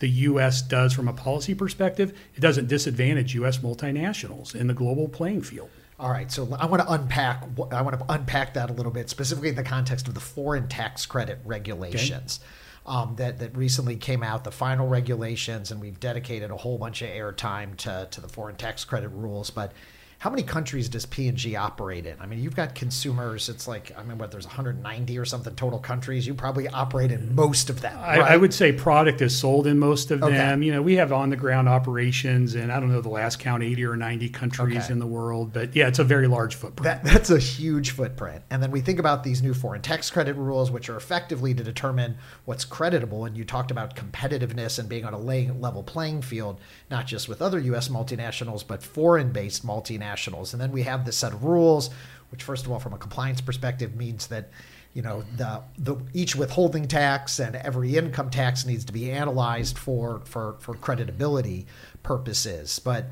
[0.00, 0.60] the U.S.
[0.60, 3.58] does from a policy perspective, it doesn't disadvantage U.S.
[3.58, 5.70] multinationals in the global playing field.
[5.98, 7.44] All right, so I want to unpack.
[7.70, 10.66] I want to unpack that a little bit, specifically in the context of the foreign
[10.66, 12.40] tax credit regulations
[12.86, 17.02] um, that that recently came out, the final regulations, and we've dedicated a whole bunch
[17.02, 19.50] of airtime to to the foreign tax credit rules.
[19.50, 19.72] But
[20.20, 22.14] how many countries does P&G operate in?
[22.20, 23.48] I mean, you've got consumers.
[23.48, 26.26] It's like I mean, what there's 190 or something total countries.
[26.26, 27.98] You probably operate in most of them.
[27.98, 28.32] I, right?
[28.32, 30.36] I would say product is sold in most of Okay.
[30.36, 30.62] them.
[30.62, 33.62] You know, we have on the ground operations, and I don't know the last count,
[33.62, 34.92] 80 or 90 countries Okay.
[34.92, 35.54] in the world.
[35.54, 36.84] But yeah, it's a very large footprint.
[36.84, 38.42] That, that's a huge footprint.
[38.50, 41.64] And then we think about these new foreign tax credit rules, which are effectively to
[41.64, 43.24] determine what's creditable.
[43.24, 47.26] And you talked about competitiveness and being on a lay- level playing field, not just
[47.26, 47.88] with other U.S.
[47.88, 50.09] multinationals, but foreign based multinationals.
[50.52, 51.90] And then we have this set of rules,
[52.30, 54.50] which, first of all, from a compliance perspective, means that.
[54.92, 59.78] You know the the each withholding tax and every income tax needs to be analyzed
[59.78, 61.66] for for for creditability
[62.02, 62.80] purposes.
[62.80, 63.04] But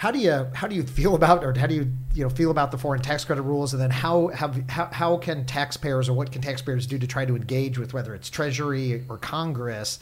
[0.00, 2.50] how do you how do you feel about or how do you you know feel
[2.50, 6.14] about the foreign tax credit rules and then how have how, how can taxpayers or
[6.14, 9.98] what can taxpayers do to try to engage with whether it's treasury or congress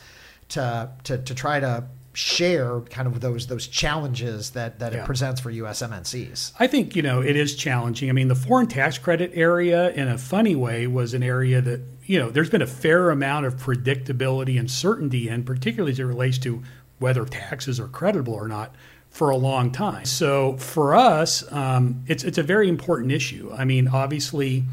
[0.50, 1.82] to to, to try to
[2.18, 5.02] share kind of those those challenges that that Yeah.
[5.02, 8.08] it presents for US MNCs I think you know it is challenging.
[8.10, 11.80] I mean, the foreign tax credit area, in a funny way, was an area that
[12.06, 16.04] you know there's been a fair amount of predictability and certainty in, particularly as it
[16.04, 16.60] relates to
[16.98, 18.74] whether taxes are creditable or not,
[19.10, 20.04] for a long time.
[20.04, 23.52] So for us, um, it's it's a very important issue.
[23.56, 24.64] I mean, obviously.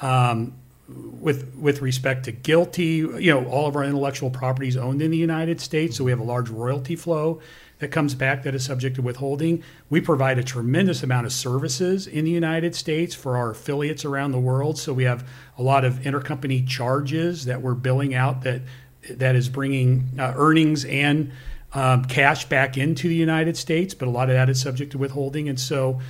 [0.00, 0.52] Um,
[0.88, 5.10] with with respect to GILTI, you know, all of our intellectual property is owned in
[5.10, 7.40] the United States, so we have a large royalty flow
[7.78, 9.62] that comes back that is subject to withholding.
[9.90, 14.32] We provide a tremendous amount of services in the United States for our affiliates around
[14.32, 15.28] the world, so we have
[15.58, 18.62] a lot of intercompany charges that we're billing out that
[19.10, 21.32] that is bringing uh, earnings and
[21.74, 24.98] um, cash back into the United States, but a lot of that is subject to
[24.98, 26.00] withholding, and so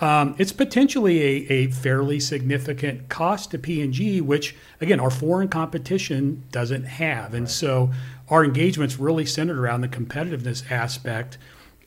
[0.00, 6.44] um, it's potentially a, a fairly significant cost to P&G, which again our foreign competition
[6.50, 7.90] doesn't have, and so
[8.28, 11.38] our engagement's really centered around the competitiveness aspect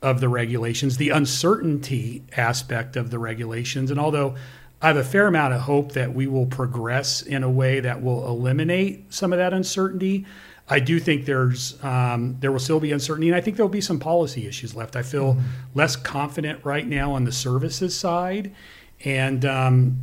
[0.02, 3.91] of the regulations, the uncertainty aspect of the regulations.
[3.91, 4.36] And although
[4.82, 8.02] I have a fair amount of hope that we will progress in a way that
[8.02, 10.26] will eliminate some of that uncertainty,
[10.72, 13.69] I do think there's um, there will still be uncertainty, and I think there will
[13.69, 14.95] be some policy issues left.
[14.95, 15.45] I feel mm-hmm.
[15.76, 18.55] less confident right now on the services side,
[19.03, 19.99] and um,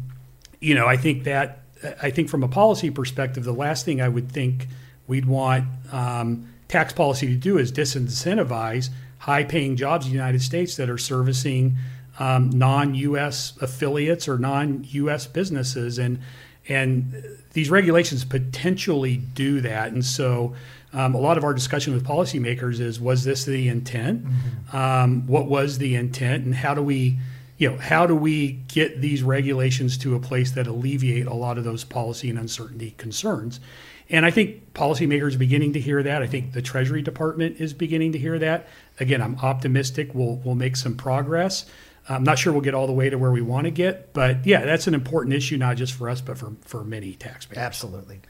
[0.61, 1.63] you know I think that
[2.03, 4.67] I think from a policy perspective, the last thing I would think
[5.07, 8.91] we'd want um, tax policy to do is disincentivize
[9.21, 11.77] high-paying jobs in the United States that are servicing
[12.19, 13.55] um, non-U.S.
[13.63, 15.27] affiliates or non-U.S.
[15.27, 16.21] businesses, and
[16.69, 19.93] and these regulations potentially do that.
[19.93, 20.55] And so,
[20.93, 24.25] um, a lot of our discussion with policymakers is: was this the intent?
[24.25, 24.77] Mm-hmm.
[24.77, 27.19] Um, what was the intent, and how do we
[27.59, 31.59] you know, how do we get these regulations to a place that alleviate a lot
[31.59, 33.59] of those policy and uncertainty concerns?
[34.11, 36.23] And I think policymakers are beginning to hear that.
[36.23, 38.69] I think the Treasury Department is beginning to hear that.
[39.01, 41.67] Again, I'm optimistic we'll, we'll make some progress.
[42.09, 44.47] I'm not sure we'll get all the way to where we want to get, but
[44.47, 47.59] yeah, that's an important issue, not just for us, but for, for many taxpayers.
[47.59, 48.21] Absolutely.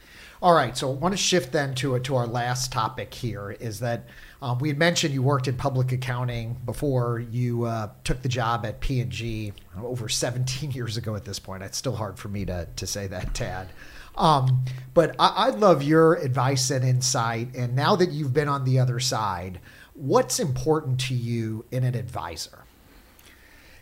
[0.41, 3.51] All right, so I want to shift then to to our last topic here.
[3.51, 4.07] Is that
[4.41, 8.65] um, we had mentioned you worked in public accounting before you uh, took the job
[8.65, 9.51] at P and G
[9.81, 11.15] over 17 years ago.
[11.15, 13.67] At this point, it's still hard for me to to say that, Tad.
[14.15, 17.55] Um, but I, would love your advice and insight.
[17.55, 19.59] And now that you've been on the other side,
[19.93, 22.58] what's important to you in an advisor?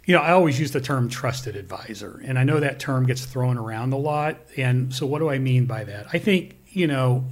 [0.08, 3.26] You know, I always use the term trusted advisor, and I know that term gets
[3.26, 4.38] thrown around a lot.
[4.56, 6.08] And so, what do I mean by that?
[6.14, 7.26] I think, you know,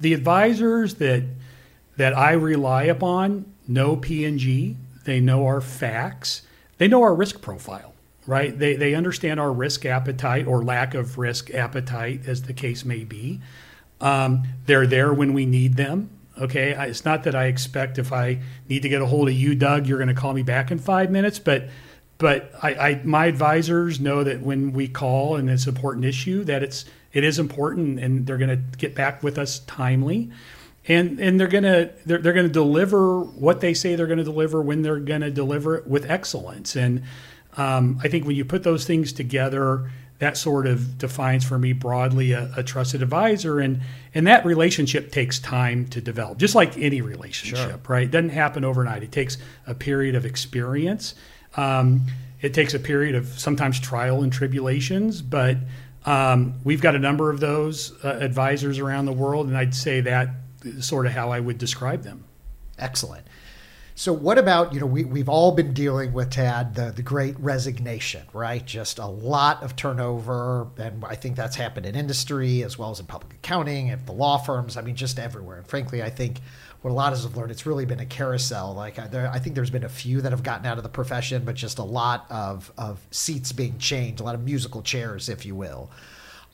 [0.00, 1.22] the advisors that
[1.96, 6.42] that I rely upon know P&G, they know our facts,
[6.78, 7.94] they know our risk profile,
[8.26, 8.58] right?
[8.58, 13.04] They, they understand our risk appetite or lack of risk appetite, as the case may
[13.04, 13.40] be.
[14.00, 16.10] Um, they're there when we need them.
[16.40, 19.54] Okay, it's not that I expect if I need to get a hold of you,
[19.54, 21.68] Doug, you're going to call me back in five minutes, but
[22.22, 26.44] but I, I, my advisors know that when we call and it's an important issue
[26.44, 30.30] that it's it is important and they're going to get back with us timely.
[30.86, 34.18] And and they're going to they're, they're going to deliver what they say they're going
[34.18, 36.76] to deliver when they're going to deliver it with excellence.
[36.76, 37.02] And
[37.56, 41.72] um, I think when you put those things together that sort of defines for me
[41.72, 43.58] broadly a, a, trusted advisor.
[43.58, 43.80] And
[44.14, 47.80] and that relationship takes time to develop just like any relationship sure.
[47.88, 48.04] right?
[48.04, 49.02] It doesn't happen overnight.
[49.02, 51.16] It takes a period of experience
[51.56, 52.06] um,
[52.40, 55.56] it takes a period of sometimes trial and tribulations, but
[56.04, 60.00] um, we've got a number of those uh, advisors around the world, and I'd say
[60.00, 60.28] that
[60.64, 62.24] is sort of how I would describe them.
[62.78, 63.26] Excellent.
[63.94, 67.38] So, what about, you know, we, we've all been dealing with, Tad, the, the great
[67.38, 68.64] resignation, right?
[68.64, 70.66] Just a lot of turnover.
[70.78, 74.12] And I think that's happened in industry as well as in public accounting and the
[74.12, 74.78] law firms.
[74.78, 75.58] I mean, just everywhere.
[75.58, 76.38] And frankly, I think
[76.82, 78.74] what a lot of us have learned, it's really been a carousel.
[78.74, 80.90] Like uh, there, I think there's been a few that have gotten out of the
[80.90, 85.28] profession, but just a lot of of seats being changed, a lot of musical chairs,
[85.28, 85.90] if you will.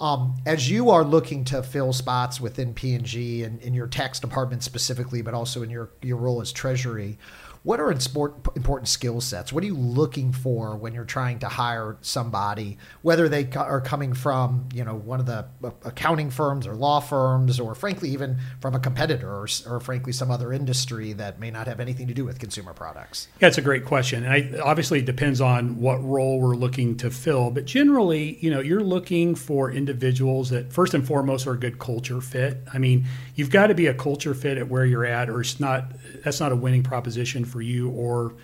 [0.01, 4.63] Um, as you are looking to fill spots within P&G and in your tax department
[4.63, 7.19] specifically, but also in your your role as treasury,
[7.63, 9.53] what are important skill sets?
[9.53, 14.13] What are you looking for when you're trying to hire somebody, whether they are coming
[14.15, 18.39] from you know one of the uh, accounting firms or law firms, or frankly even
[18.61, 22.15] from a competitor, or, or frankly some other industry that may not have anything to
[22.15, 23.29] do with consumer products?
[23.41, 26.97] Yeah, it's a great question, and I, obviously it depends on what role we're looking
[26.99, 27.51] to fill.
[27.51, 31.79] But generally, you know, you're looking for individuals that first and foremost are a good
[31.79, 32.63] culture fit.
[32.73, 35.59] I mean, you've got to be a culture fit at where you're at, or it's
[35.59, 35.93] not.
[36.25, 38.35] That's not a winning proposition for you or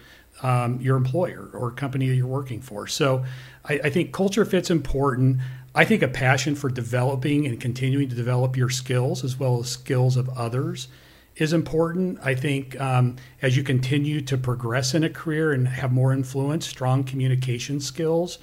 [0.43, 2.87] um, your employer or company that you're working for.
[2.87, 3.25] So
[3.65, 5.39] I, I, think culture fit's important.
[5.75, 9.69] I think a passion for developing and continuing to develop your skills as well as
[9.69, 10.89] skills of others
[11.37, 12.19] is important.
[12.23, 16.67] I think um, as you continue to progress in a career and have more influence,
[16.67, 18.39] strong communication skills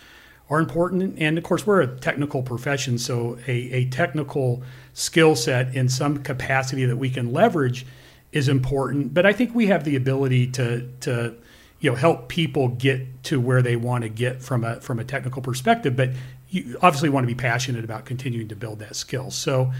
[0.50, 1.18] are important.
[1.18, 6.18] And of course, we're a technical profession, so a, a technical skill set in some
[6.24, 7.86] capacity that we can leverage
[8.32, 11.36] is important, but I think we have the ability to to
[11.80, 15.04] you know help people get to where they want to get from a from a
[15.04, 15.96] technical perspective.
[15.96, 16.12] But
[16.50, 19.32] you obviously want to be passionate about continuing to build that skill.
[19.32, 19.72] So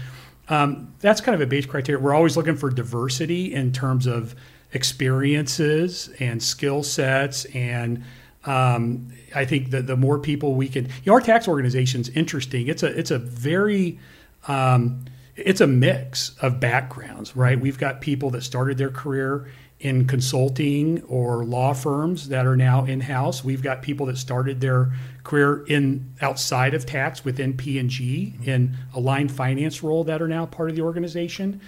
[0.48, 2.02] um, that's kind of a base criteria.
[2.02, 4.34] We're always looking for diversity in terms of
[4.72, 8.02] experiences and skill sets and
[8.44, 12.08] um, I think that the more people we can, you know, our tax organization is
[12.10, 12.66] interesting.
[12.66, 14.00] It's a it's a very
[14.48, 15.04] um,
[15.36, 17.58] it's a mix of backgrounds, right?
[17.58, 19.48] We've got people that started their career
[19.80, 23.42] in consulting or law firms that are now in house.
[23.42, 24.92] We've got people that started their
[25.24, 30.28] career in outside of tax within P and G in aligned finance role that are
[30.28, 31.60] now part of the organization.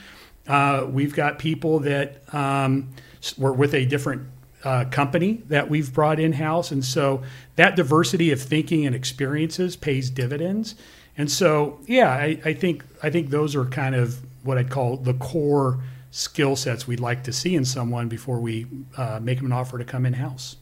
[0.47, 2.91] Uh, we've got people that um,
[3.37, 4.29] were with a different
[4.63, 7.23] uh, company that we've brought in house, and so
[7.57, 10.77] that diversity of thinking and experiences pays dividends.
[11.17, 14.97] And so, yeah, I, I think I think those are kind of what I'd call
[14.97, 19.47] the core skill sets we'd like to see in someone before we uh, make them
[19.47, 20.57] an offer to come in house.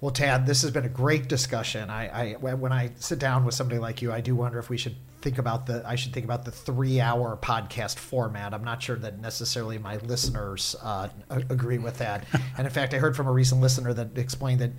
[0.00, 1.88] Well, Tad, this has been a great discussion.
[1.88, 4.76] I, I, when I sit down with somebody like you, I do wonder if we
[4.76, 8.52] should think about the I should think about the three hour podcast format.
[8.52, 12.26] I'm not sure that necessarily my listeners uh, agree with that.
[12.58, 14.72] and in fact, I heard from a recent listener that explained that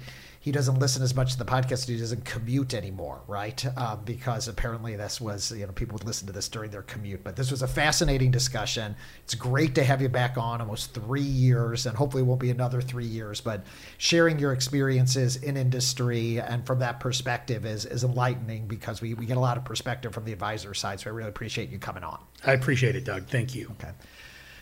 [0.47, 1.89] he doesn't listen as much to the podcast.
[1.89, 3.65] He doesn't commute anymore, right?
[3.75, 7.21] Uh, because apparently this was, you know, people would listen to this during their commute.
[7.21, 8.95] But this was a fascinating discussion.
[9.25, 12.49] It's great to have you back on almost three years, and hopefully it won't be
[12.49, 13.41] another three years.
[13.41, 13.65] But
[13.97, 19.25] sharing your experiences in industry and from that perspective is, is enlightening because we, we
[19.25, 21.01] get a lot of perspective from the advisor side.
[21.01, 22.21] So I really appreciate you coming on.
[22.45, 23.25] I appreciate it, Doug.
[23.25, 23.67] Thank you.
[23.71, 23.91] Okay.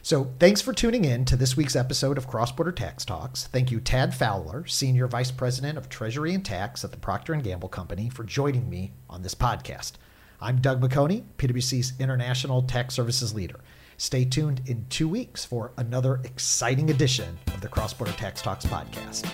[0.05, 3.47] So, thanks for tuning in to this week's episode of Cross Border Tax Talks.
[3.47, 7.41] Thank you, Tad Fowler, Senior Vice President of Treasury and Tax at the Procter &
[7.41, 9.93] Gamble Company, for joining me on this podcast.
[10.39, 13.59] I'm Doug McConnell, PwC's International Tax Services Leader.
[13.97, 18.67] Stay tuned in two weeks for another exciting edition of the Cross Border Tax Talks
[18.67, 19.33] podcast.